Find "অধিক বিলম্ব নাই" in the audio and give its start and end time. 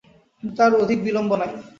0.83-1.51